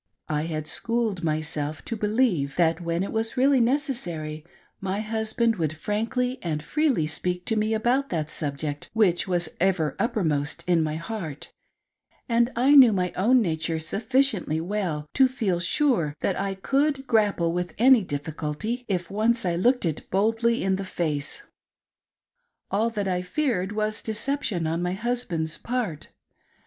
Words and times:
I 0.29 0.47
had 0.47 0.65
schooled 0.65 1.23
myself 1.23 1.85
to 1.85 1.95
believe, 1.95 2.55
that 2.55 2.81
when 2.81 3.03
it 3.03 3.11
was 3.11 3.37
really 3.37 3.59
necessary, 3.61 4.43
my 4.79 4.99
husband 5.01 5.57
would 5.57 5.77
frankly 5.77 6.39
and 6.41 6.63
freely 6.63 7.05
speak 7.05 7.45
to 7.45 7.55
me 7.55 7.75
about 7.75 8.09
that 8.09 8.27
subject 8.27 8.89
which 8.93 9.27
was 9.27 9.49
ever 9.59 9.95
uppermost 9.99 10.63
in 10.65 10.81
my 10.81 10.95
heart, 10.95 11.53
and 12.27 12.51
I 12.55 12.73
knew 12.73 12.91
my 12.91 13.11
own 13.15 13.43
nature 13.43 13.77
sufficiently 13.77 14.59
well 14.59 15.07
to 15.13 15.27
feel 15.27 15.59
sure 15.59 16.15
that 16.21 16.35
I 16.39 16.55
could 16.55 17.05
grapple 17.05 17.53
with 17.53 17.75
any 17.77 18.01
difficulty, 18.03 18.85
if 18.87 19.11
once 19.11 19.45
I 19.45 19.55
looked 19.55 19.85
it 19.85 20.09
boldly 20.09 20.63
in 20.63 20.77
the 20.77 20.83
face. 20.83 21.43
All 22.71 22.89
that 22.89 23.07
I 23.07 23.21
feared 23.21 23.71
was 23.71 24.01
deception 24.01 24.65
on 24.65 24.81
my 24.81 24.93
husband's 24.93 25.59
part. 25.59 26.07